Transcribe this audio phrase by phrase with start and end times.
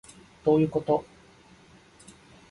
[0.43, 1.05] どういうこと